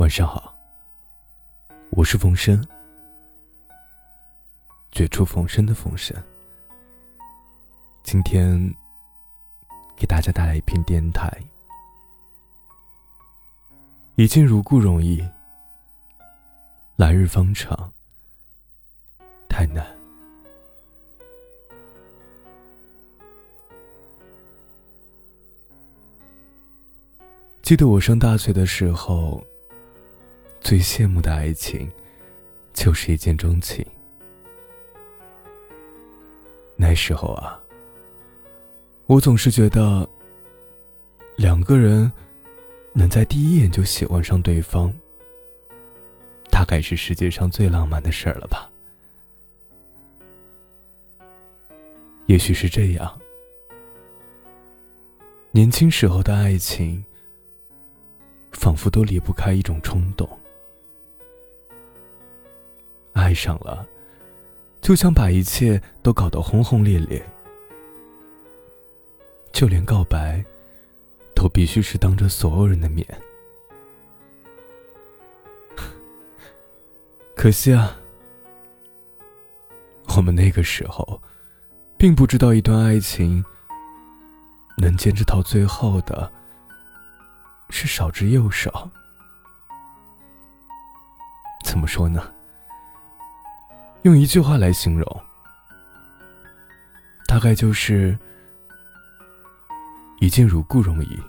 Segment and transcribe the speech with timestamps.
[0.00, 0.54] 晚上好，
[1.90, 2.66] 我是冯生，
[4.90, 6.16] 绝处逢生的冯生。
[8.02, 8.58] 今天
[9.94, 11.30] 给大家带来一篇电台，
[14.14, 15.22] 已经如故容易，
[16.96, 17.92] 来日方长，
[19.50, 19.86] 太难。
[27.60, 29.44] 记得我上大学的时候。
[30.60, 31.90] 最羡慕的爱情，
[32.72, 33.84] 就是一见钟情。
[36.76, 37.60] 那时候啊，
[39.06, 40.08] 我总是觉得，
[41.36, 42.10] 两个人
[42.92, 44.92] 能在第一眼就喜欢上对方，
[46.50, 48.70] 大概是世界上最浪漫的事儿了吧？
[52.26, 53.20] 也许是这样，
[55.50, 57.04] 年轻时候的爱情，
[58.52, 60.28] 仿佛都离不开一种冲动。
[63.30, 63.86] 爱上了，
[64.80, 67.24] 就想把一切都搞得轰轰烈烈，
[69.52, 70.44] 就连告白，
[71.32, 73.06] 都必须是当着所有人的面。
[77.36, 77.96] 可惜啊，
[80.16, 81.22] 我们那个时候，
[81.96, 83.44] 并不知道一段爱情
[84.76, 86.32] 能坚持到最后的，
[87.68, 88.90] 是少之又少。
[91.64, 92.34] 怎么说呢？
[94.02, 95.20] 用一句话来形容，
[97.26, 98.18] 大概就是
[100.20, 101.20] “一见如故”容易，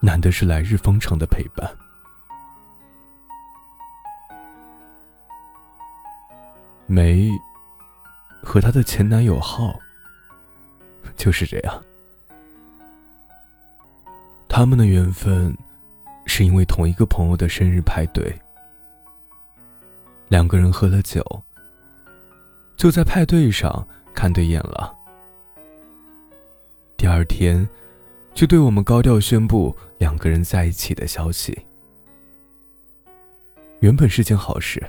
[0.00, 1.66] 难的是来日方长的陪伴。
[6.86, 7.30] 梅
[8.42, 9.74] 和她的前男友浩
[11.16, 11.82] 就是这样，
[14.46, 15.56] 他们的缘分
[16.26, 18.38] 是因为同一个朋友的生日派对。
[20.30, 21.24] 两个人喝了酒，
[22.76, 24.96] 就在派对上看对眼了。
[26.96, 27.68] 第二天，
[28.32, 31.66] 就对我们高调宣布两个人在一起的消息。
[33.80, 34.80] 原本是件好事，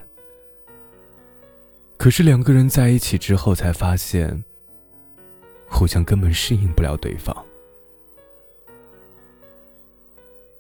[1.98, 4.44] 可是两个人在一起之后，才发现，
[5.68, 7.36] 互相根本适应不了对方。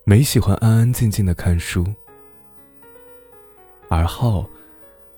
[0.05, 1.85] 没喜欢安安静静的看书，
[3.87, 4.49] 而浩。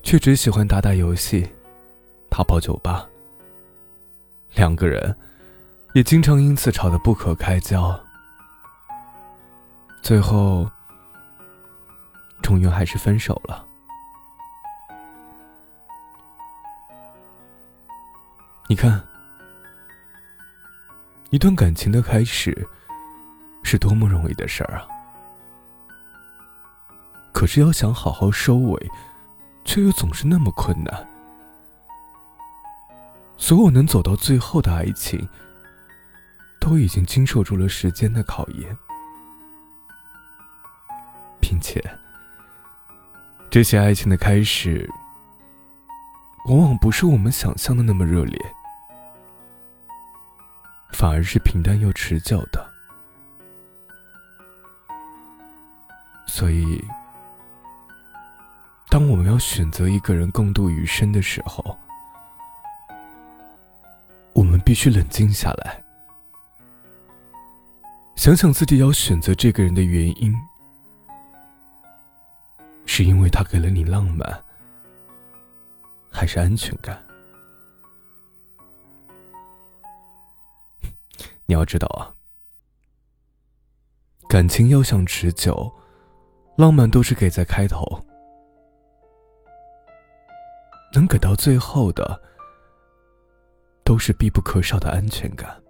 [0.04, 1.50] 却只喜欢打打游戏，
[2.30, 3.08] 泡泡酒吧。
[4.54, 5.16] 两个人
[5.96, 8.00] 也经常因此吵得不可开交，
[10.02, 10.70] 最后
[12.44, 13.66] 终于还是分手了。
[18.68, 19.02] 你看，
[21.32, 22.68] 一段感情的开始
[23.64, 24.86] 是多么容易的事儿啊！
[27.32, 28.92] 可是要想好好收尾。
[29.66, 31.08] 却又总是那么困难。
[33.38, 35.28] 所有能走到最后的爱情，
[36.60, 38.78] 都已经经受住了时间的考验，
[41.42, 41.84] 并且，
[43.50, 44.90] 这些爱情的开始，
[46.46, 48.40] 往往不是我们想象的那么热烈，
[50.94, 52.66] 反而是平淡又持久的。
[56.28, 56.82] 所以。
[59.34, 61.76] 要选择一个人共度余生的时候，
[64.32, 65.84] 我们必须冷静下来，
[68.16, 70.32] 想想自己要选择这个人的原因，
[72.86, 74.44] 是因为他给了你浪漫，
[76.12, 77.04] 还是安全感？
[81.48, 82.14] 你要知道啊，
[84.30, 85.74] 感情要想持久，
[86.56, 88.00] 浪漫都是给在开头。
[90.94, 92.22] 能给到最后的，
[93.84, 95.62] 都是必不可少的安全感。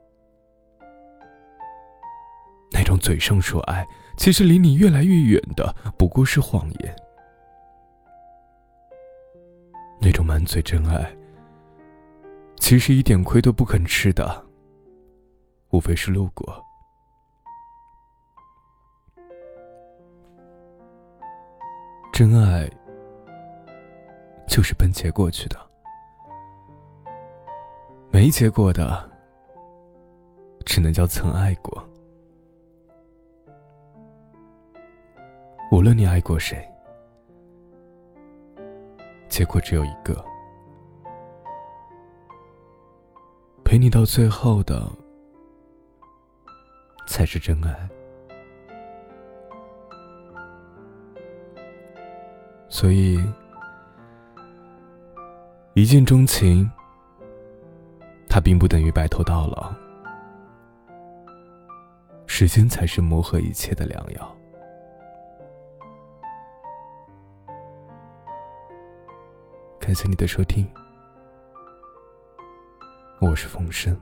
[2.72, 6.96] 那种嘴上说爱，其实离你越来越远的，不过是谎言。
[10.02, 11.16] 那种满嘴真爱，
[12.58, 14.46] 其实一点亏都不肯吃的，
[15.69, 16.61] 无非是路过。
[22.11, 22.69] 真爱。
[24.53, 25.58] 就是奔结果去的，
[28.11, 29.09] 没结果的，
[30.64, 31.84] 只能叫曾爱过。
[35.72, 36.64] 无论你爱过谁，
[39.28, 40.23] 结果只有一个，
[43.66, 44.88] 陪你到最后的，
[47.08, 47.90] 才是真爱。
[52.70, 53.20] 所以，
[55.75, 56.70] 一见钟情，
[58.29, 59.73] 它并不等于白头到老。
[62.28, 64.37] 时间才是磨合一切的良药。
[69.79, 70.64] 感谢你的收听，
[73.19, 73.99] 我是风声，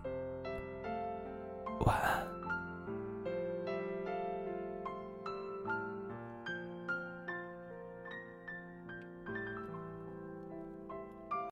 [1.86, 2.41] 晚安。